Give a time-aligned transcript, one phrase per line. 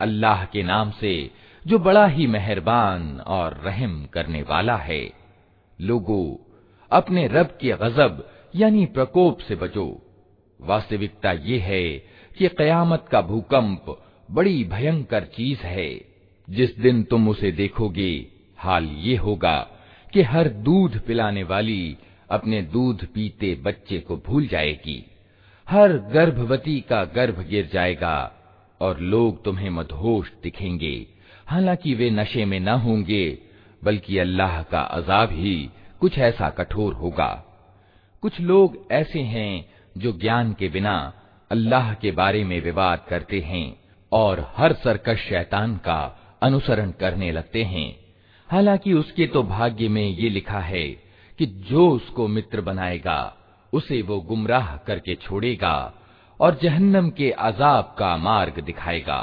[0.00, 1.14] अल्लाह के नाम से
[1.62, 5.02] जो बड़ा ही मेहरबान और रहम करने वाला है
[5.78, 6.22] लोगो
[6.90, 9.86] अपने रब के गजब यानी प्रकोप से बचो
[10.60, 11.84] वास्तविकता ये है
[12.38, 13.96] कि कयामत का भूकंप
[14.28, 15.90] बड़ी भयंकर चीज है
[16.48, 18.12] जिस दिन तुम उसे देखोगे
[18.57, 19.67] हाल ये होगा
[20.13, 21.97] कि हर दूध पिलाने वाली
[22.31, 25.11] अपने दूध पीते बच्चे को भूल जाएगी।
[25.69, 28.33] हर गर्भवती का गर्भ गिर जाएगा
[28.81, 31.07] और लोग तुम्हें मदहोश दिखेंगे।
[31.47, 33.37] हालाँकि वे नशे में न होंगे,
[33.83, 37.43] बल्कि अल्लाह का अजाब ही कुछ ऐसा कठोर होगा।
[38.21, 41.13] कुछ लोग ऐसे हैं जो ज्ञान के बिना
[41.51, 43.79] अल्लाह के बारे में विवाद करते हैं
[44.11, 48.06] और हर सरकश शैतान का अनुसरण करने लगते हैं।
[48.50, 50.86] हालांकि उसके तो भाग्य में ये लिखा है
[51.38, 53.20] कि जो उसको मित्र बनाएगा
[53.72, 55.76] उसे वो गुमराह करके छोड़ेगा
[56.40, 59.22] और जहन्नम के अजाब का मार्ग दिखाएगा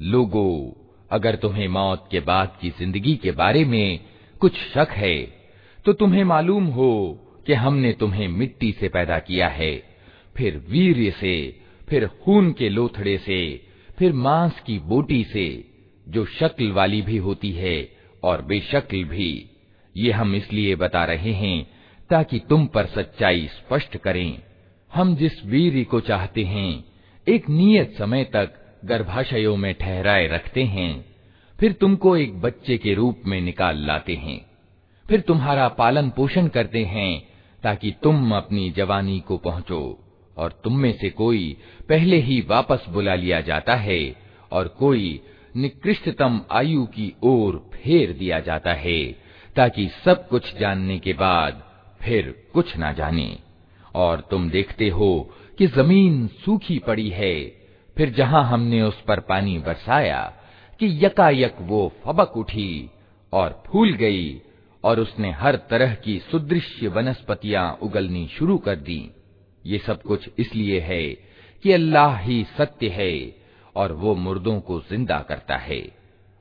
[0.00, 0.48] लोगो
[1.12, 4.00] अगर तुम्हें मौत के बाद की जिंदगी के बारे में
[4.40, 5.16] कुछ शक है
[5.84, 6.90] तो तुम्हें मालूम हो
[7.46, 9.74] कि हमने तुम्हें मिट्टी से पैदा किया है
[10.36, 11.34] फिर वीर्य से
[11.88, 13.40] फिर खून के लोथड़े से
[13.98, 15.46] फिर मांस की बोटी से
[16.06, 17.76] जो शक्ल वाली भी होती है
[18.22, 19.30] और बेशक्ल भी
[19.94, 21.56] ये हम इसलिए बता रहे हैं
[22.13, 24.39] ताकि तुम पर सच्चाई स्पष्ट करें।
[24.93, 26.83] हम जिस वीर को चाहते हैं,
[27.27, 28.53] एक नियत समय तक
[28.85, 31.05] गर्भाशयों में ठहराए रखते हैं।
[31.59, 34.45] फिर तुमको एक बच्चे के रूप में निकाल लाते हैं।
[35.07, 37.27] फिर तुम्हारा पालन पोषण करते हैं,
[37.63, 39.99] ताकि तुम अपनी जवानी को पहुंचो,
[40.37, 41.57] और तुम में से कोई
[41.89, 44.15] पहले ही वापस बुला लिया जाता है,
[44.51, 45.21] और कोई
[45.55, 49.03] निकृष्टतम आयु की ओर फेर दिया जाता है,
[49.55, 51.72] ताकि सब कुछ जानने के बाद
[52.03, 53.35] फिर कुछ ना जाने।
[53.95, 55.11] और तुम देखते हो
[55.57, 57.35] कि ज़मीन सूखी पड़ी है।
[57.97, 60.21] फिर जहाँ हमने उस पर पानी बरसाया
[60.79, 62.89] कि यकायक वो फबक उठी
[63.33, 64.41] और फूल गई
[64.83, 69.01] और उसने हर तरह की सुदृश्य वनस्पतियाँ उगलनी शुरू कर दी।
[69.65, 71.03] ये सब कुछ इसलिए है
[71.63, 73.13] कि अल्लाह ही सत्य है
[73.75, 75.81] और वो मुर्दों को ज़िंदा करता है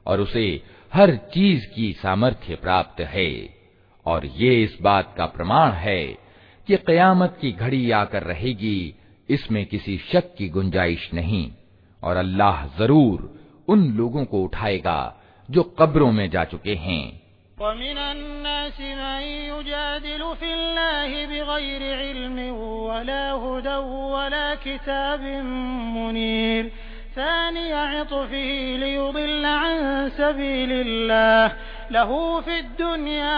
[0.07, 0.47] और उसे
[0.93, 3.31] हर चीज़ की सामर्थ्य प्राप्त है।
[4.07, 6.03] और ये इस बात का प्रमाण है
[6.69, 8.95] कि कयामत की घड़ी आकर रहेगी,
[9.29, 11.51] इसमें किसी शक की गुंजाइश नहीं
[12.03, 13.31] और अल्लाह ज़रूर
[13.69, 15.01] उन लोगों को उठाएगा
[15.49, 17.23] जो कब्रों में जा चुके हैं।
[31.92, 33.36] लहू फिद्दुनिया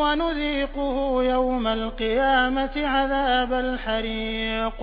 [0.00, 4.82] वनुज़ीक़ुहु यौमल क़ियामति अज़ाबल हरीक़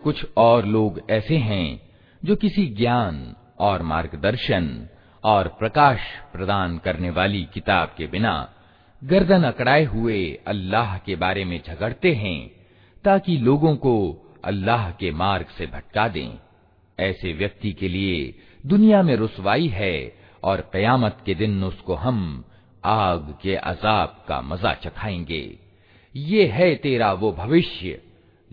[0.00, 1.80] कुछ और लोग ऐसे हैं
[2.22, 3.20] जो किसी ज्ञान
[3.60, 4.66] और मार्गदर्शन
[5.24, 6.00] और प्रकाश
[6.32, 8.34] प्रदान करने वाली किताब के बिना
[9.02, 12.38] गर्दन अकड़ाए हुए अल्लाह के बारे में झगड़ते हैं
[13.07, 13.93] ताकि लोगों को
[14.45, 16.29] अल्लाह के मार्ग से भटका दें।
[16.99, 22.45] ऐसे व्यक्ति के लिए दुनिया में रुसवाई है और कयामत के दिन उसको हम
[22.85, 25.59] आग के अजाब का मज़ा चखाएँगे।
[26.15, 28.01] ये है तेरा वो भविष्य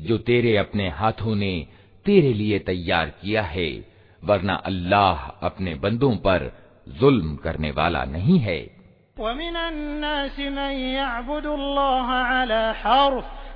[0.00, 1.66] जो तेरे अपने हाथों ने
[2.04, 3.84] तेरे लिए तैयार किया है,
[4.24, 6.58] वरना अल्लाह अपने बंदों पर
[6.88, 8.60] जुल्म करने वाला नहीं है।
[9.18, 9.54] फ़इन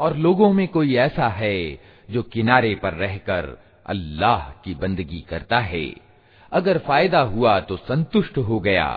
[0.00, 1.78] और लोगों में कोई ऐसा है
[2.10, 6.03] जो किनारे पर रहकर अल्लाह की बंदगी करता है
[6.55, 8.87] अगर फ़ायदा हुआ तो संतुष्ट हो गया,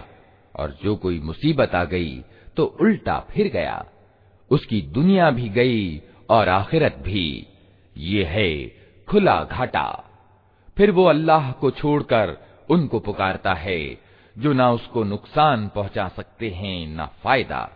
[0.54, 2.18] और जो कोई मुसीबत आ गई
[2.56, 3.84] तो उल्टा फिर गया।
[4.50, 7.46] उसकी दुनिया भी गई और आखिरत भी।
[7.96, 8.50] ये है
[9.08, 9.88] खुला घाटा।
[10.76, 12.36] फिर वो अल्लाह को छोड़कर
[12.70, 13.80] उनको पुकारता है,
[14.36, 17.68] जो ना उसको नुकसान पहुँचा सकते हैं, ना फ़ायदा।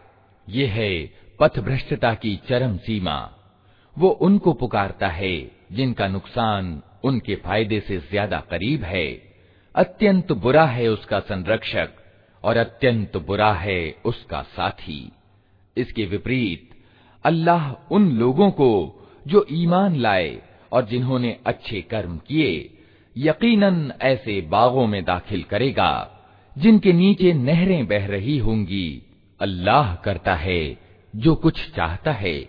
[0.49, 0.93] ये है
[1.40, 3.19] पथ भ्रष्टता की चरम सीमा।
[3.96, 5.37] वो उनको पुकारता है,
[5.73, 9.31] जिनका नुकसान उनके फ़ायदे से ज़्यादा करीब है।
[9.75, 11.91] अत्यंत बुरा है उसका संरक्षक
[12.45, 15.13] और अत्यंत बुरा है उसका साथी।
[15.77, 16.71] इसके विपरीत,
[17.25, 18.71] अल्लाह उन लोगों को
[19.27, 20.43] जो ईमान लाए
[20.73, 22.79] और जिन्होंने अच्छे कर्म किए,
[23.17, 26.21] यकीनन ऐसे बागों में दाखिल करेगा,
[26.59, 29.03] जिनके नीचे नहरें बह रही होंगी।
[29.41, 30.79] अल्लाह करता है
[31.17, 32.49] जो कुछ चाहता है।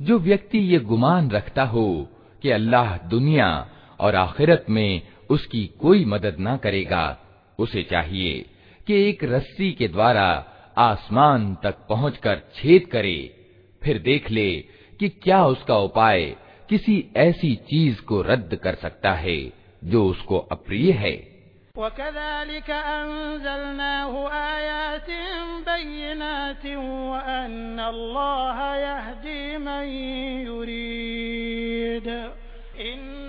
[0.00, 2.08] जो व्यक्ति ये गुमान रखता हो
[2.42, 3.68] कि अल्लाह दुनिया
[4.00, 7.18] और आखिरत में उसकी कोई मदद न करेगा।
[7.58, 8.46] उसे चाहिए
[8.86, 10.44] कि एक रस्सी के द्वारा
[10.78, 13.46] आसमान तक पहुंचकर छेद करे।
[13.82, 14.64] फिर देख ले
[15.00, 16.36] कि क्या उसका उपाय
[16.68, 19.52] किसी ऐसी चीज़ को रद्द कर सकता है
[19.84, 21.38] जो उसको अप्रिय है।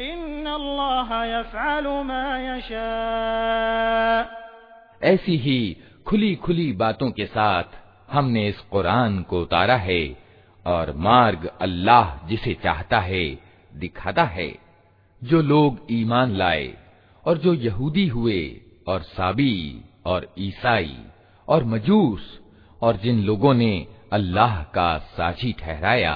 [0.00, 2.86] इन अल्लाह यफ़अलु मा यशा
[5.10, 5.60] ऐसी ही
[6.06, 7.76] खुली खुली बातों के साथ
[8.15, 10.03] हमने इस कुरान को उतारा है
[10.65, 13.25] और मार्ग अल्लाह जिसे चाहता है
[13.75, 14.51] दिखाता है।
[15.21, 16.73] जो लोग ईमान लाए
[17.23, 18.41] और जो यहूदी हुए
[18.87, 20.95] और साबी और ईसाई
[21.47, 22.39] और मजूस
[22.81, 26.15] और जिन लोगों ने अल्लाह का साझी ठहराया,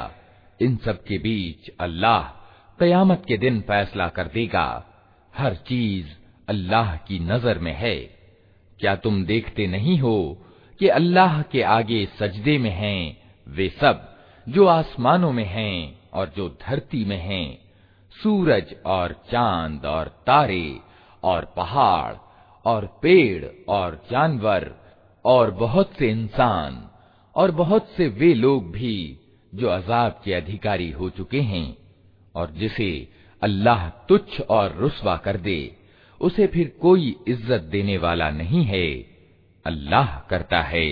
[0.59, 2.21] इन सब के बीच अल्लाह
[2.79, 4.67] कयामत के दिन फैसला कर देगा।
[5.33, 6.07] हर चीज़
[6.47, 7.95] अल्लाह की नज़र में है।
[8.79, 10.17] क्या तुम देखते नहीं हो
[10.79, 13.17] कि अल्लाह के आगे सजदे में हैं,
[13.47, 14.05] वे सब
[14.47, 17.57] जो आसमानों में हैं और जो धरती में हैं,
[18.15, 20.79] सूरज और चाँद और तारे
[21.23, 22.13] और पहाड़
[22.65, 24.71] और पेड़ और जानवर
[25.25, 26.83] और बहुत से इंसान
[27.35, 29.19] और बहुत से वे लोग भी
[29.53, 31.77] जो अजाब के अधिकारी हो चुके हैं
[32.35, 32.91] और जिसे
[33.41, 35.75] अल्लाह तुच्छ और रुसवा कर दे,
[36.21, 39.18] उसे फिर कोई इज़्ज़त देने वाला नहीं है।
[39.64, 40.86] अल्लाह करता है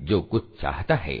[0.00, 1.20] जो कुछ चाहता है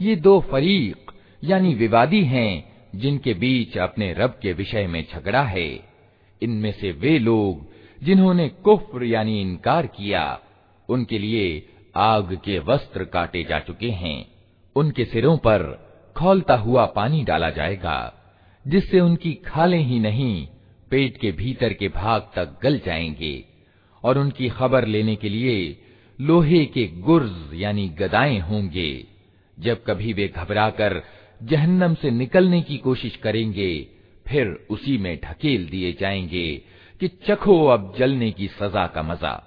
[0.00, 1.10] ये दो फरीक
[1.42, 2.52] यानी विवादी हैं
[2.96, 5.68] जिनके बीच अपने रब के विषय में झगड़ा है
[6.42, 7.66] इनमें से वे लोग
[8.02, 10.24] जिन्होंने कुफ्र यानी इनकार किया
[10.88, 11.46] उनके लिए
[11.96, 14.16] आग के वस्त्र काटे जा चुके हैं
[14.76, 15.62] उनके सिरों पर
[16.16, 17.98] खोलता हुआ पानी डाला जाएगा
[18.67, 20.47] जिससे उनकी खालें ही नहीं,
[20.91, 23.45] पेट के भीतर के भाग तक गल जाएँगे।
[24.03, 25.81] और उनकी खबर लेने के लिए
[26.21, 29.05] लोहे के गुर्ज यानी गदाएँ होंगे।
[29.59, 31.03] जब कभी वे घबराकर
[31.43, 33.87] जहन्नम से निकलने की कोशिश करेंगे,
[34.27, 36.61] फिर उसी में ढकेल दिए जाएँगे
[36.99, 39.46] कि चखो अब जलने की सजा का मज़ा।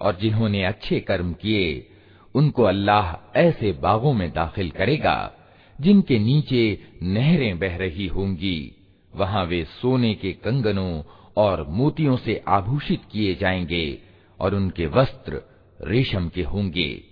[0.00, 1.90] और जिन्होंने अच्छे कर्म किए,
[2.34, 5.32] उनको अल्लाह ऐसे बागों में दाखिल करेगा,
[5.80, 8.72] जिनके नीचे नहरें बह रही होंगी।
[9.14, 11.02] वहाँ वे सोने के कंगनों
[11.36, 13.98] और मोतियों से आभूषित किए जाएँगे
[14.40, 15.42] और उनके वस्त्र
[15.84, 17.02] रेशम के होंगे।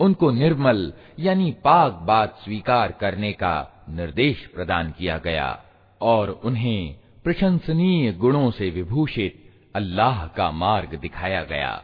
[0.00, 5.64] उनको निर्मल यानी पाक बात स्वीकार करने का निर्देश प्रदान किया गया
[6.00, 11.82] और उन्हें प्रशंसनीय गुणों से विभूषित अल्लाह का मार्ग दिखाया गया।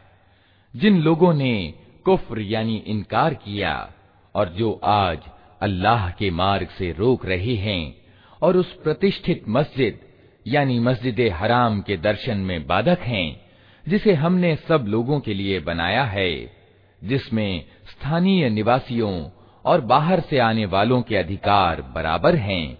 [0.76, 1.74] जिन लोगों ने
[2.04, 3.92] कुफ्र यानी इनकार किया
[4.34, 5.18] और जो आज
[5.62, 7.96] अल्लाह के मार्ग से रोक रहे हैं
[8.42, 10.00] और उस प्रतिष्ठित मस्जिद
[10.46, 13.40] यानी मस्जिद हराम के दर्शन में बाधक हैं,
[13.88, 16.52] जिसे हमने सब लोगों के लिए बनाया है,
[17.04, 19.30] जिसमें स्थानीय निवासियों
[19.64, 22.78] और बाहर से आने वालों के अधिकार बराबर हैं,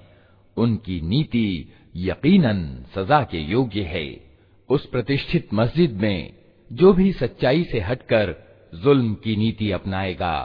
[0.56, 4.20] उनकी नीति यकीनन सजा के योग्य है।
[4.68, 6.41] उस प्रतिष्ठित मस्जिद में
[6.71, 8.33] जो भी सच्चाई से हटकर
[8.75, 10.35] जुल्म की नीति अपनाएगा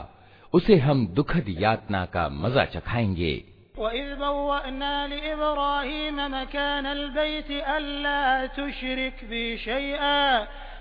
[0.53, 3.33] उसे हम दुखद यातना का मजा चखाएंगे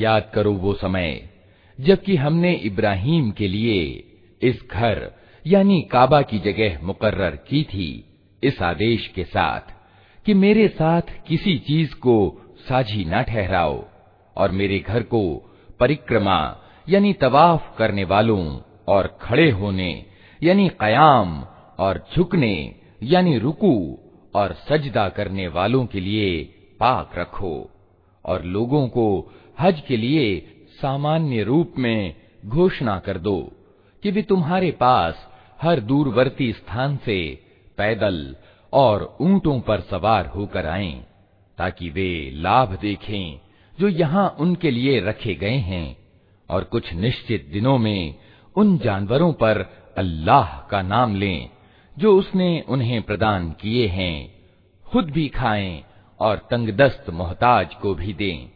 [0.00, 1.10] याद करो वो समय
[1.78, 3.78] जबकि हमने इब्राहिम के लिए
[4.42, 5.10] इस घर
[5.44, 7.88] यानी काबा की जगह मुकर्र की थी
[8.42, 9.72] इस आदेश के साथ
[10.26, 12.16] कि मेरे साथ किसी चीज को
[12.68, 13.82] साझी न ठहराओ
[14.36, 15.22] और मेरे घर को
[15.80, 16.38] परिक्रमा
[16.88, 18.44] यानी तवाफ करने वालों
[18.87, 19.89] और खड़े होने
[20.41, 21.41] यानी कयाम
[21.79, 22.53] और झुकने
[23.03, 23.73] यानी रुकू
[24.35, 26.43] और सजदा करने वालों के लिए
[26.79, 27.53] पाक रखो
[28.25, 29.07] और लोगों को
[29.59, 30.25] हज के लिए
[30.81, 32.15] सामान्य रूप में
[32.45, 33.39] घोषणा कर दो
[34.03, 35.27] कि वे तुम्हारे पास
[35.61, 37.19] हर दूरवर्ती स्थान से
[37.77, 38.35] पैदल
[38.73, 40.93] और ऊंटों पर सवार होकर आएँ,
[41.57, 43.39] ताकि वे लाभ देखें
[43.77, 45.97] जो यहाँ उनके लिए रखे गए हैं
[46.49, 48.15] और कुछ निश्चित दिनों में
[48.57, 49.59] उन जानवरों पर
[49.97, 51.49] अल्लाह का नाम लें,
[51.97, 54.33] जो उसने उन्हें प्रदान किए हैं।
[54.91, 55.83] खुद भी खाएँ
[56.19, 58.49] और तंगदस्त मोहताज को भी दें।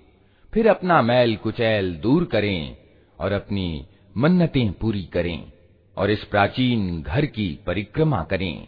[0.53, 2.77] फिर अपना मैल कुचैल दूर करें
[3.20, 3.86] और अपनी
[4.17, 5.51] मन्नतें पूरी करें
[5.98, 8.67] और इस प्राचीन घर की परिक्रमा करें।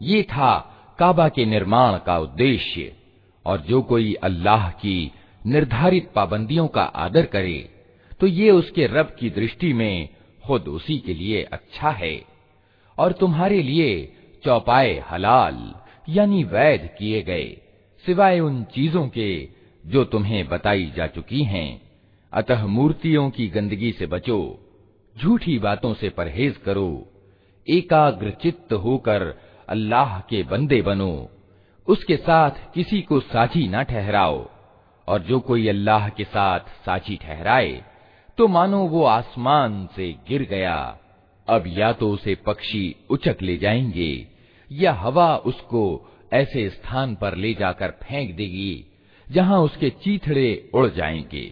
[0.00, 0.50] ये था
[0.98, 2.92] काबा के निर्माण का उद्देश्य
[3.46, 5.12] और जो कोई अल्लाह की
[5.46, 7.58] निर्धारित पाबंदियों का आदर करे
[8.20, 10.08] तो ये उसके रब की दृष्टि में
[10.44, 12.16] खुद उसी के लिए अच्छा है
[12.98, 13.90] और तुम्हारे लिए
[14.44, 15.58] चौपाए हलाल
[16.08, 17.48] यानी वैध किए गए
[18.04, 19.30] सिवाय उन चीजों के
[19.84, 21.81] जो तुम्हें बताई जा चुकी हैं
[22.33, 24.59] अतः मूर्तियों की गंदगी से बचो,
[25.15, 27.07] झूठी बातों से परहेज करो,
[27.67, 29.23] एकाग्र चित्त होकर
[29.69, 31.29] अल्लाह के बंदे बनो,
[31.87, 34.49] उसके साथ किसी को साझी न ठहराओ,
[35.07, 37.81] और जो कोई अल्लाह के साथ साझी ठहराए
[38.37, 40.75] तो मानो वो आसमान से गिर गया।
[41.47, 44.27] अब या तो उसे पक्षी उचक ले जाएँगे,
[44.71, 45.83] या हवा उसको
[46.33, 48.85] ऐसे स्थान पर ले जाकर फेंक देगी,
[49.27, 51.51] जहाँ उसके चीथड़े उड़ जाएँगे।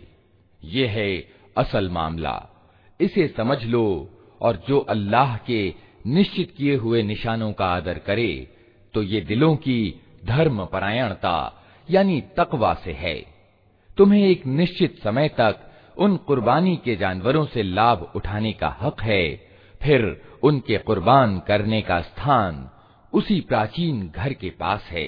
[0.63, 1.10] ये है
[1.56, 2.36] असल मामला।
[3.00, 3.86] इसे समझ लो
[4.41, 5.62] और जो अल्लाह के
[6.08, 8.32] निश्चित किए हुए निशानों का आदर करे
[8.93, 13.15] तो ये दिलों की धर्म परायणता, यानी तकवा से है।
[13.97, 15.60] तुम्हें एक निश्चित समय तक
[15.97, 19.26] उन कुर्बानी के जानवरों से लाभ उठाने का हक है,
[19.82, 22.69] फिर उनके कुर्बान करने का स्थान
[23.13, 25.08] उसी प्राचीन घर के पास है।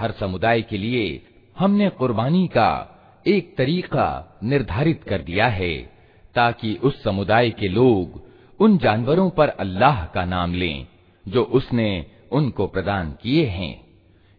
[0.00, 1.26] हर समुदाय के लिए
[1.58, 2.88] हमने कुर्बानी का
[3.26, 5.92] एक तरीका निर्धारित कर दिया है,
[6.34, 8.22] ताकि उस समुदाय के लोग
[8.60, 10.86] उन जानवरों पर अल्लाह का नाम लें,
[11.28, 13.86] जो उसने उनको प्रदान किए हैं।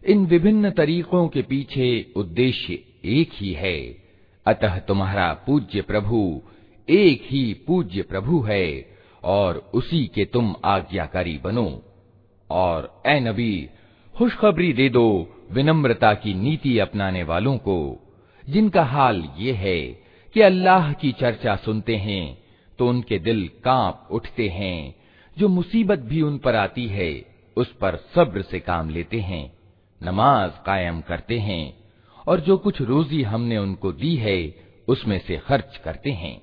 [0.06, 2.72] इन विभिन्न तरीकों के पीछे उद्देश्य
[3.04, 3.78] एक ही है।
[4.46, 6.42] अतः तुम्हारा पूज्य प्रभु
[6.88, 8.93] एक ही पूज्य प्रभु है।
[9.24, 11.82] और उसी के तुम आज्ञाकारी बनो।
[12.50, 13.68] और ए नबी,
[14.14, 15.06] खुशखबरी दे दो
[15.52, 18.00] विनम्रता की नीति अपनाने वालों को,
[18.50, 19.80] जिनका हाल ये है
[20.34, 22.38] कि अल्लाह की चर्चा सुनते हैं
[22.78, 24.94] तो उनके दिल काँप उठते हैं।
[25.38, 27.24] जो मुसीबत भी उन पर आती है,
[27.56, 29.52] उस पर सब्र से काम लेते हैं,
[30.02, 31.76] नमाज़ कायम करते हैं,
[32.28, 34.54] और जो कुछ रोजी हमने उनको दी है,
[34.88, 36.42] उसमें से खर्च करते हैं।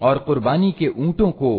[0.00, 1.50] और कुर्बानी के ऊंटों को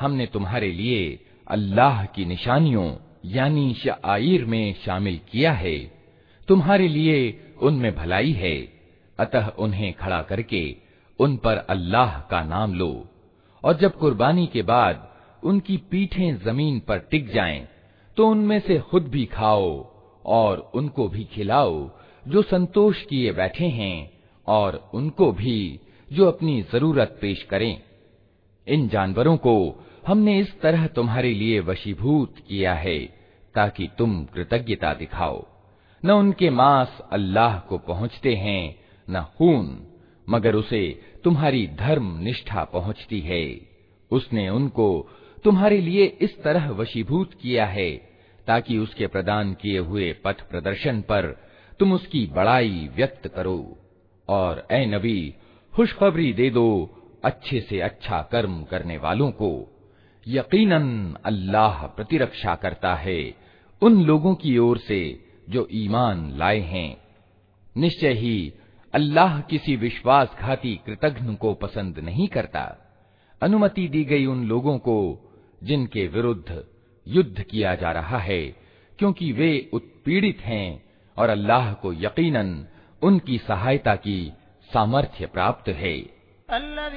[0.00, 1.18] हमने तुम्हारे लिए
[1.50, 2.88] अल्लाह की निशानियों
[3.26, 5.78] यानी शाइर में शामिल किया है
[6.48, 7.16] तुम्हारे लिए
[7.62, 8.56] उनमें भलाई है
[9.18, 10.62] अतः उन्हें खड़ा करके
[11.19, 13.07] उन पर अल्लाह का नाम लो
[13.63, 15.09] और जब कुर्बानी के बाद
[15.43, 17.67] उनकी पीठें ज़मीन पर टिक जाएँ,
[18.17, 19.69] तो उनमें से खुद भी खाओ
[20.25, 21.89] और उनको भी खिलाओ
[22.27, 24.11] जो संतोष किए बैठे हैं
[24.47, 25.79] और उनको भी
[26.13, 27.81] जो अपनी ज़रूरत पेश करें।
[28.67, 29.55] इन जानवरों को
[30.07, 32.99] हमने इस तरह तुम्हारे लिए वशीभूत किया है
[33.55, 35.45] ताकि तुम कृतज्ञता दिखाओ।
[36.05, 38.75] न उनके मांस अल्लाह को पहुँचते हैं
[39.09, 39.65] न खून।
[40.29, 43.45] मगर उसे तुम्हारी धर्म निष्ठा पहुँचती है।
[44.11, 45.09] उसने उनको
[45.43, 47.91] तुम्हारे लिए इस तरह वशीभूत किया है,
[48.47, 53.77] ताकि उसके प्रदान किए हुए पथ प्रदर्शन पर तुम उसकी बड़ाई व्यक्त करो।
[54.29, 55.33] और ए नबी,
[55.73, 56.67] खुशखबरी दे दो
[57.23, 59.51] अच्छे से अच्छा कर्म करने वालों को।
[60.27, 63.33] यकीनन अल्लाह प्रतिरक्षा करता है
[63.81, 66.97] उन लोगों की ओर से जो ईमान लाए हैं।
[67.77, 68.53] निश्चय ही
[68.93, 72.61] अल्लाह किसी विश्वासघाती कृतघ्न को पसंद नहीं करता।
[73.41, 74.97] अनुमति दी गई उन लोगों को
[75.63, 76.63] जिनके विरुद्ध
[77.07, 78.41] युद्ध किया जा रहा है,
[78.99, 80.83] क्योंकि वे उत्पीड़ित हैं
[81.17, 82.67] और अल्लाह को यकीनन
[83.03, 84.33] उनकी सहायता की
[84.73, 85.95] सामर्थ्य प्राप्त है।
[86.51, 86.89] वलौला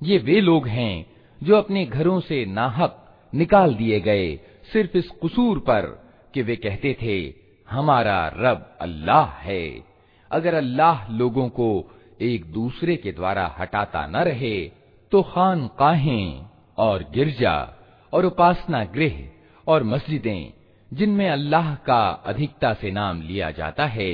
[0.00, 0.94] ये वे लोग हैं
[1.40, 2.96] जो अपने घरों से नाहक
[3.32, 4.28] निकाल दिए गए
[4.72, 5.86] सिर्फ इस कसूर पर
[6.34, 7.16] कि वे कहते थे
[7.68, 9.64] हमारा रब अल्लाह है
[10.30, 11.68] अगर अल्लाह लोगों को
[12.21, 14.55] एक दूसरे के द्वारा हटाता न रहे
[15.11, 16.45] तो खान काहें
[16.77, 17.57] और गिरजा
[18.13, 19.17] और उपासना गृह
[19.67, 20.53] और मस्जिदें,
[20.91, 24.11] जिनमें अल्लाह का अधिकता से नाम लिया जाता है,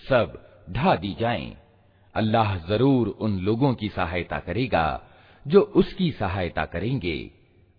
[0.00, 0.38] सब
[0.70, 1.56] ढा दी जाएँ।
[2.14, 5.00] अल्लाह ज़रूर उन लोगों की सहायता करेगा,
[5.46, 7.18] जो उसकी सहायता करेंगे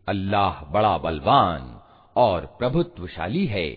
[0.08, 1.74] अल्लाह बड़ा बलवान
[2.16, 3.68] और प्रभुत्वशाली है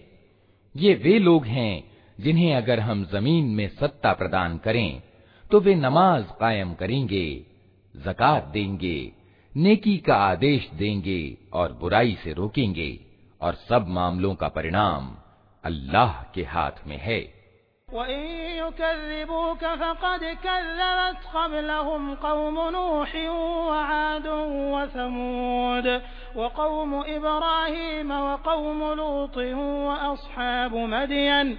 [0.75, 1.85] ये वे लोग हैं
[2.19, 5.03] जिन्हें अगर हम ज़मीन में सत्ता प्रदान करें
[5.55, 7.27] तो वे नमाज़ कायम करेंगे,
[7.95, 9.13] जक़ात देंगे,
[9.57, 12.89] नेकी का आदेश देंगे और बुराई से रोकेंगे
[13.41, 15.11] और सब मामलों का परिणाम
[15.65, 17.21] अल्लाह के हाथ में है।
[26.37, 31.59] वक़ौम इब्राहीम वक़ौम लूत वअस्हाब मदियन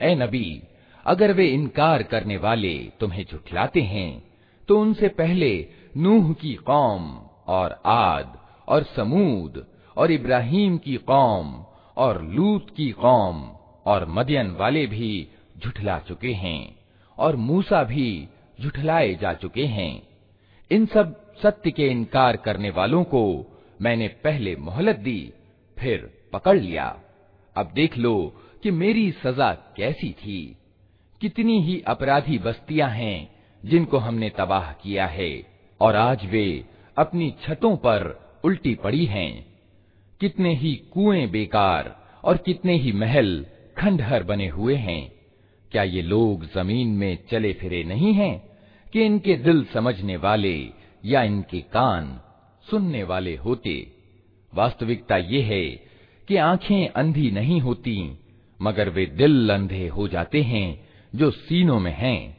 [0.00, 0.48] ए नबी
[1.06, 4.10] अगर वे इनकार करने वाले तुम्हें झुठलाते हैं
[4.68, 5.52] तो उनसे पहले
[5.96, 7.02] नूह की कौम
[7.49, 9.65] और आद और समूद
[9.97, 11.53] और इब्राहिम की कौम
[11.97, 13.41] और लूत की कौम
[13.85, 16.75] और मदियन वाले भी झुठला चुके हैं
[17.17, 18.27] और मूसा भी
[18.61, 19.91] झुठलाए जा चुके हैं।
[20.71, 23.23] इन सब सत्य के इनकार करने वालों को
[23.81, 25.33] मैंने पहले मोहलत दी,
[25.77, 26.87] फिर पकड़ लिया।
[27.55, 28.15] अब देख लो
[28.63, 30.55] कि मेरी सजा कैसी थी।
[31.21, 33.29] कितनी ही अपराधी बस्तियाँ हैं
[33.63, 35.31] जिनको हमने तबाह किया है,
[35.81, 36.47] और आज वे
[36.99, 39.45] अपनी छतों पर उल्टी पड़ी हैं।
[40.19, 43.45] कितने ही कुएँ बेकार और कितने ही महल
[43.77, 45.11] खंडहर बने हुए हैं।
[45.71, 48.49] क्या ये लोग ज़मीन में चले फिरे नहीं हैं
[48.93, 50.69] कि इनके दिल समझने वाले
[51.05, 52.21] या इनके कान
[52.69, 53.91] सुनने वाले होते?
[54.55, 55.65] वास्तविकता ये है
[56.27, 58.19] कि आँखें अंधी नहीं होती,
[58.61, 62.38] मगर वे दिल अंधे हो जाते हैं जो सीनों में हैं।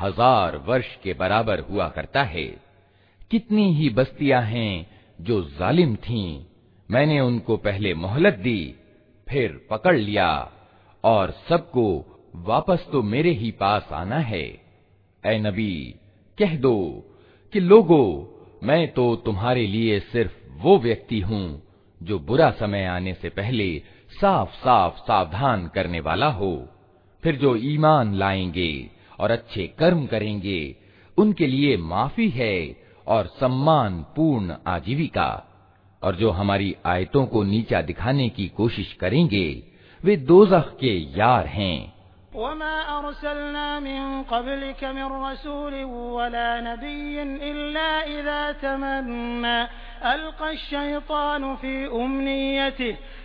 [0.00, 2.44] हज़ार वर्ष के बराबर हुआ करता है।
[3.30, 4.86] कितनी ही बस्तियाँ हैं
[5.20, 6.44] जो जालिम थीं,
[6.90, 8.74] मैंने उनको पहले मोहलत दी,
[9.28, 10.52] फिर पकड़ लिया,
[11.04, 11.86] और सबको
[12.36, 14.44] वापस तो मेरे ही पास आना है।
[15.26, 15.94] ए नबी,
[16.38, 16.76] कह दो
[17.52, 18.28] कि लोगो,
[18.62, 21.62] मैं तो तुम्हारे लिए सिर्फ़ वो व्यक्ति हूँ
[22.02, 23.82] जो बुरा समय आने से पहले
[24.20, 26.68] साफ़ साफ़ सावधान करने वाला हो।
[27.22, 28.90] फिर जो ईमान लाएँगे
[29.22, 30.76] और अच्छे कर्म करेंगे।
[31.18, 35.48] उनके लिए माफ़ी है और सम्मान पूर्ण आजीविका।
[36.02, 39.62] और जो हमारी आयतों को नीचा दिखाने की कोशिश करेंगे,
[40.04, 41.92] वे दोजख के यार हैं।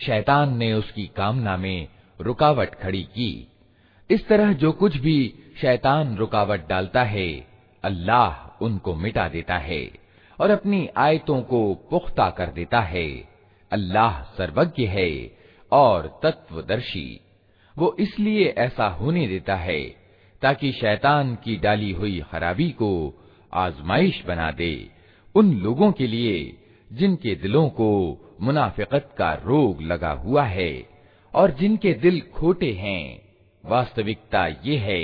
[0.00, 1.88] शैतान ने उसकी कामना में
[2.20, 3.48] रुकावट खड़ी की।
[4.10, 7.46] इस तरह जो कुछ भी शैतान रुकावट डालता है,
[7.84, 9.90] अल्लाह उनको मिटा देता है
[10.40, 13.28] और अपनी आयतों को पुख्ता कर देता है।
[13.72, 15.36] अल्लाह सर्वज्ञ है
[15.72, 17.20] और तत्वदर्शी।
[17.78, 19.82] वो इसलिए ऐसा होने देता है
[20.42, 22.90] ताकि शैतान की डाली हुई खराबी को
[23.52, 24.90] आजमाइश बना दे
[25.34, 26.58] उन लोगों के लिए
[26.92, 27.90] जिनके दिलों को
[28.40, 30.72] मुनाफिकत का रोग लगा हुआ है
[31.34, 33.20] और जिनके दिल खोटे हैं,
[33.64, 35.02] वास्तविकता ये है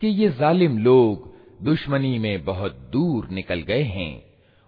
[0.00, 1.32] कि ये जालिम लोग
[1.62, 4.22] दुश्मनी में बहुत दूर निकल गए हैं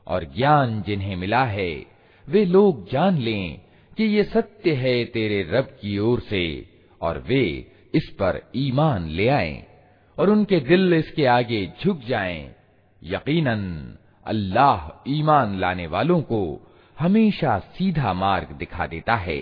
[0.06, 1.72] और ज्ञान जिन्हें मिला है,
[2.26, 3.60] वे लोग जान लें
[3.96, 6.44] कि ये सत्य है तेरे रब की ओर से
[7.00, 7.44] और वे
[7.94, 9.64] इस पर ईमान ले आए
[10.18, 12.54] और उनके दिल इसके आगे झुक जाएँ।
[13.02, 13.62] यकीनन,
[14.26, 16.40] अल्लाह ईमान लाने वालों को
[16.99, 19.41] हमेशा सीधा मार्ग दिखा देता है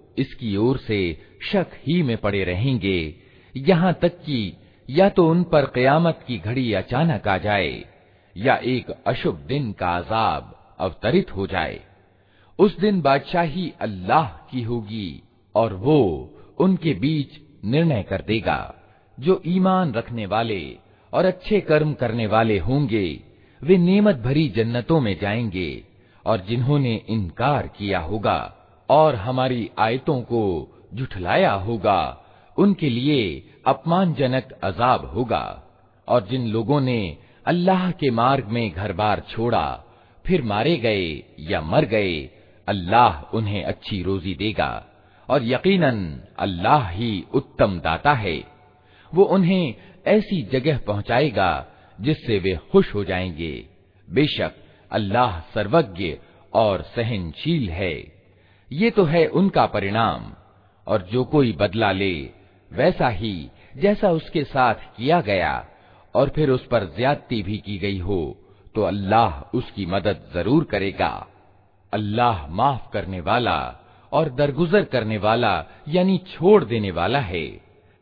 [0.17, 1.21] इसकी ओर से
[1.51, 3.15] शक ही में पड़े रहेंगे।
[3.57, 4.53] यहाँ तक कि
[4.89, 7.85] या तो उन पर कयामत की घड़ी अचानक आ जाए,
[8.37, 11.79] या एक अशुभ दिन का अजाब अवतरित हो जाए।
[12.59, 15.23] उस दिन बादशाही अल्लाह की होगी
[15.55, 17.27] और वो उनके बीच
[17.65, 18.75] निर्णय कर देगा।
[19.19, 20.77] जो ईमान रखने वाले
[21.13, 23.19] और अच्छे कर्म करने वाले होंगे,
[23.63, 25.83] वे नेमत भरी जन्नतों में जाएँगे
[26.25, 28.60] और जिन्होंने इनकार किया होगा।
[28.91, 32.23] और हमारी आयतों को जुठलाया होगा,
[32.57, 35.63] उनके लिए अपमानजनक अजाब होगा।
[36.07, 39.83] और जिन लोगों ने अल्लाह के मार्ग में घर बार छोड़ा,
[40.25, 42.29] फिर मारे गए या मर गए,
[42.67, 44.87] अल्लाह उन्हें अच्छी रोजी देगा।
[45.29, 48.43] और यकीनन, अल्लाह ही उत्तम दाता है।
[49.13, 49.75] वो उन्हें
[50.07, 51.67] ऐसी जगह पहुंचाएगा,
[52.01, 53.65] जिससे वे खुश हो जाएँगे।
[54.09, 54.51] बेशक
[54.91, 56.17] अल्लाह सर्वज्ञ
[56.53, 58.20] और सहनशील है।
[58.71, 60.31] ये तो है उनका परिणाम।
[60.87, 62.13] और जो कोई बदला ले,
[62.71, 65.65] वैसा ही जैसा उसके साथ किया गया,
[66.15, 68.37] और फिर उस पर ज्यादती भी की गई हो
[68.75, 71.09] तो अल्लाह उसकी मदद ज़रूर करेगा।
[71.93, 73.57] अल्लाह माफ़ करने वाला
[74.11, 75.53] और दरगुजर करने वाला,
[75.87, 77.45] यानी छोड़ देने वाला है।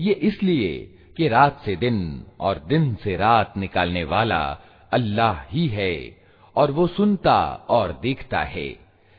[0.00, 0.72] ये इसलिए
[1.16, 1.96] कि रात से दिन
[2.40, 4.42] और दिन से रात निकालने वाला
[4.93, 5.95] अल्लाह ही है
[6.55, 8.67] और वो सुनता और देखता है।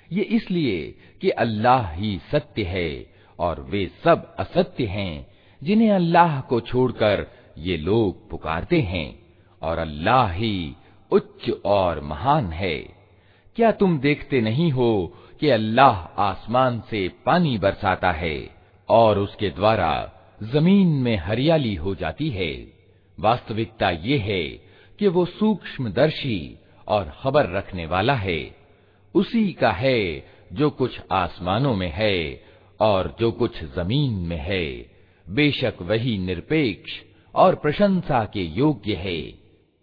[0.09, 0.83] ये इसलिए
[1.21, 2.91] कि अल्लाह ही सत्य है
[3.39, 5.27] और वे सब असत्य हैं,
[5.63, 7.27] जिन्हें अल्लाह को छोड़कर
[7.59, 9.09] ये लोग पुकारते हैं
[9.63, 10.75] और अल्लाह ही
[11.13, 12.79] उच्च और महान है।
[13.57, 18.37] क्या तुम देखते नहीं हो कि अल्लाह आसमान से पानी बरसाता है
[18.89, 19.93] और उसके द्वारा
[20.43, 22.53] ज़मीन में हरियाली हो जाती है?
[23.19, 24.43] वास्तविकता ये है
[25.05, 28.57] कि वो सूक्ष्मदर्शी और खबर रखने वाला है।
[29.15, 32.43] उसी का है जो कुछ आसमानों में है
[32.81, 34.91] और जो कुछ ज़मीन में है।
[35.31, 36.93] बेशक वही निरपेक्ष
[37.35, 39.44] और प्रशंसा के योग्य है।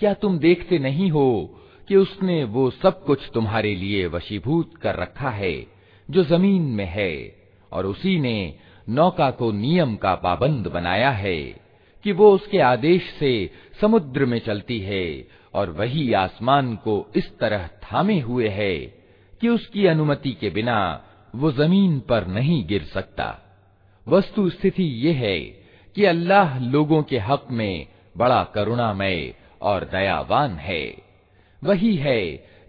[0.00, 1.28] क्या तुम देखते नहीं हो
[1.88, 5.54] कि उसने वो सब कुछ तुम्हारे लिए वशीभूत कर रखा है
[6.08, 7.12] जो जमीन में है
[7.72, 8.36] और उसी ने
[8.88, 11.40] नौका को नियम का पाबंद बनाया है
[12.04, 13.32] कि वो उसके आदेश से
[13.80, 15.04] समुद्र में चलती है
[15.55, 18.75] और वही आसमान को इस तरह थामे हुए है
[19.41, 20.79] कि उसकी अनुमति के बिना
[21.35, 23.27] वो ज़मीन पर नहीं गिर सकता।
[24.07, 25.39] वस्तु स्थिति ये है
[25.95, 27.87] कि अल्लाह लोगों के हक में
[28.17, 30.83] बड़ा करुणामय और दयावान है।
[31.61, 32.21] वही है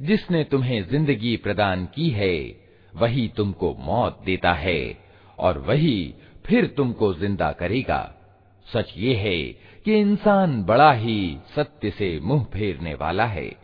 [0.03, 2.57] जिसने तुम्हें ज़िंदगी प्रदान की है,
[2.93, 4.99] वही तुमको मौत देता है
[5.39, 6.15] और वही
[6.47, 8.14] फिर तुमको ज़िंदा करेगा।
[8.73, 9.43] सच ये है
[9.85, 13.57] कि इंसान बड़ा ही सत्य से मुँह फेरने वाला है।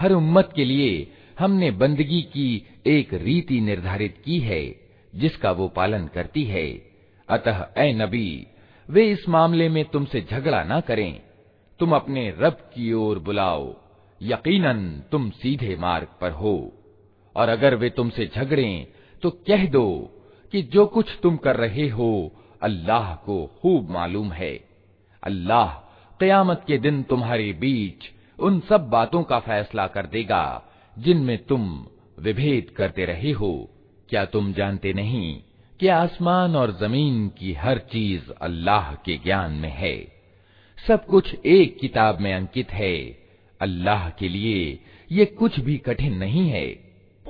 [0.00, 4.76] हर उम्मत के लिए हमने बंदगी की एक रीति निर्धारित की है,
[5.14, 6.82] जिसका वो पालन करती है।
[7.28, 8.46] अतः ए नबी,
[8.90, 11.20] वे इस मामले में तुमसे झगड़ा ना करें।
[11.78, 13.76] तुम अपने रब की ओर बुलाओ।
[14.22, 16.72] यकीनन तुम सीधे मार्ग पर हो।
[17.36, 18.86] और अगर वे तुमसे झगड़ें
[19.22, 20.10] तो कह दो
[20.52, 22.32] कि जो कुछ तुम कर रहे हो
[22.62, 24.64] अल्लाह को खूब मालूम है।
[25.22, 25.66] अल्लाह
[26.20, 30.62] कयामत के दिन तुम्हारे बीच उन सब बातों का फैसला कर देगा,
[30.98, 31.86] जिनमें तुम
[32.20, 33.70] विभेद करते रहे हो।
[34.08, 35.40] क्या तुम जानते नहीं
[35.80, 40.20] कि आसमान और ज़मीन की हर चीज़ अल्लाह के ज्ञान में है?
[40.86, 42.96] सब कुछ एक किताब में अंकित है।
[43.60, 46.89] अल्लाह के लिए ये कुछ भी कठिन नहीं है।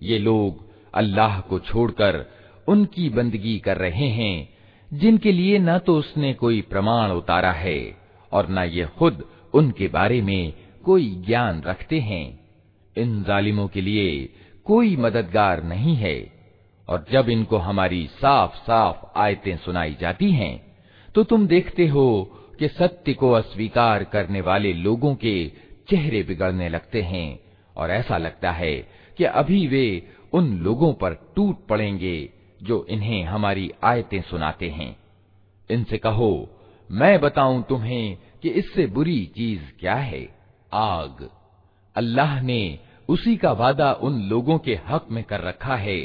[0.00, 0.52] ये लोग
[0.94, 2.14] अल्लाह को छोड़कर
[2.68, 4.36] उनकी बंदगी कर रहे हैं
[4.90, 7.78] जिनके लिए न तो उसने कोई प्रमाण उतारा है
[8.32, 9.24] और न ये खुद
[9.54, 10.52] उनके बारे में
[10.84, 12.24] कोई ज्ञान रखते हैं
[12.97, 14.33] इन जालिमों के लिए
[14.65, 16.33] कोई मददगार नहीं है।
[16.89, 20.77] और जब इनको हमारी साफ़ साफ़ आयतें सुनाई जाती हैं
[21.15, 22.23] तो तुम देखते हो
[22.59, 25.51] कि सत्य को अस्वीकार करने वाले लोगों के
[25.89, 27.39] चेहरे बिगड़ने लगते हैं।
[27.77, 28.75] और ऐसा लगता है
[29.17, 32.29] कि अभी वे उन लोगों पर टूट पड़ेंगे
[32.63, 34.95] जो इन्हें हमारी आयतें सुनाते हैं।
[35.71, 36.49] इनसे कहो,
[36.91, 40.29] मैं बताऊँ तुम्हें कि इससे बुरी चीज़ क्या है?
[40.73, 41.29] आग।
[41.96, 42.62] अल्लाह ने
[43.08, 46.00] उसी का वादा उन लोगों के हक में कर रखा है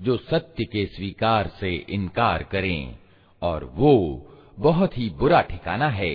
[0.00, 2.94] जो सत्य के स्वीकार से इनकार करें
[3.42, 3.94] और वो
[4.58, 6.14] बहुत ही बुरा ठिकाना है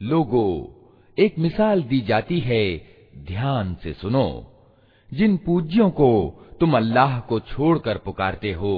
[0.00, 0.46] लोगो
[1.18, 2.64] एक मिसाल दी जाती है
[3.26, 4.26] ध्यान से सुनो
[5.10, 6.10] जिन पूज्यों को
[6.60, 8.74] तुम अल्लाह को छोड़कर पुकारते हो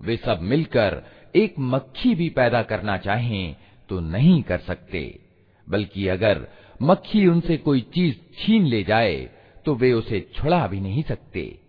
[0.00, 1.02] वे सब मिलकर
[1.36, 3.44] एक मक्खी भी पैदा करना चाहें
[3.89, 5.19] तो नहीं कर सकते,
[5.67, 6.47] बल्कि अगर
[6.81, 9.17] मक्खी उनसे कोई चीज़ छीन ले जाए
[9.65, 11.59] तो वे उसे छुड़ा भी नहीं सकते।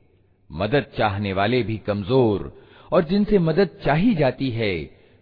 [0.50, 2.52] मदद चाहने वाले भी कमज़ोर,
[2.92, 4.74] और जिनसे मदद चाही जाती है,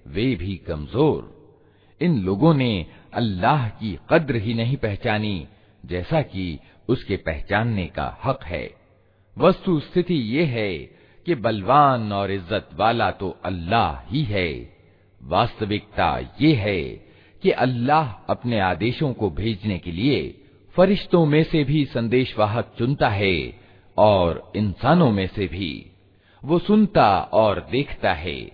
[0.06, 1.32] वे भी कमज़ोर।
[2.00, 5.46] इन लोगों ने अल्लाह की कद्र ही नहीं पहचानी,
[5.84, 8.68] जैसा कि उसके पहचानने का हक है।
[9.36, 10.72] वस्तु स्थिति ये है
[11.26, 14.73] कि बलवान और इज़्ज़त वाला तो अल्लाह ही है।
[15.26, 16.82] वास्तविकता ये है
[17.42, 20.34] कि अल्लाह अपने आदेशों को भेजने के लिए
[20.76, 23.60] फरिश्तों में से भी संदेशवाहक चुनता है
[23.98, 25.86] और इंसानों में से भी।
[26.44, 28.50] वो सुनता और देखता है।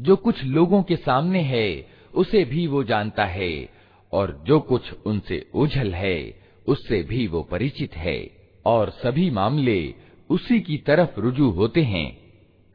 [0.00, 3.68] जो कुछ लोगों के सामने है, उसे भी वो जानता है
[4.12, 8.30] और जो कुछ उनसे ओझल है, उससे भी वो परिचित है
[8.66, 9.94] और सभी मामले
[10.30, 12.18] उसी की तरफ़ रुजू होते हैं।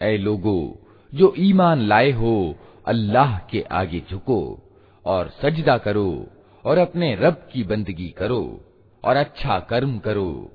[0.01, 2.55] ऐ लोगो, जो ईमान लाए हो
[2.91, 4.41] अल्लाह के आगे झुको
[5.05, 6.27] और सजदा करो
[6.65, 8.43] और अपने रब की बंदगी करो
[9.03, 10.51] और अच्छा कर्म करो।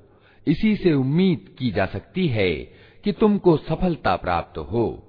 [0.47, 2.51] इसी से उम्मीद की जा सकती है
[3.03, 5.03] कि तुमको सफलता प्राप्त हो।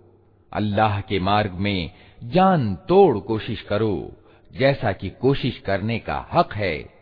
[0.52, 1.90] अल्लाह के मार्ग में
[2.24, 4.12] जान तोड़ कोशिश करो,
[4.58, 6.98] जैसा कि कोशिश करने का हक है।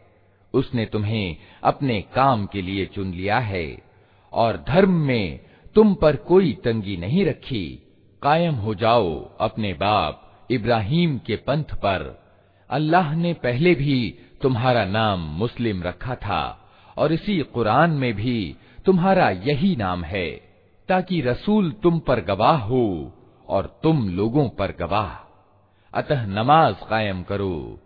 [0.55, 3.67] उसने तुम्हें अपने काम के लिए चुन लिया है
[4.33, 5.41] और धर्म में
[5.75, 7.86] तुम पर कोई तंगी नहीं रखी।
[8.27, 9.11] कायम हो जाओ
[9.41, 12.03] अपने बाप इब्राहिम के पंथ पर।
[12.71, 13.99] अल्लाह ने पहले भी
[14.43, 16.41] तुम्हारा नाम मुस्लिम रखा था
[16.97, 18.57] और इसी कुरान में भी
[18.87, 20.29] तुम्हारा यही नाम है,
[20.89, 23.13] ताकि रसूल तुम पर गवाह हो
[23.49, 25.11] और तुम लोगों पर गवाह।
[25.95, 27.79] अतः नमाज़ कायम करो,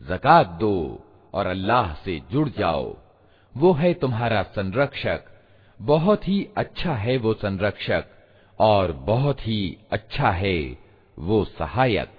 [0.00, 2.96] जक़ात दो और अल्लाह से जुड़ जाओ।
[3.54, 5.24] वो है तुम्हारा संरक्षक,
[5.80, 8.04] बहुत ही अच्छा है वो संरक्षक।
[8.60, 10.78] और बहुत ही अच्छा है
[11.18, 12.17] वो सहायक।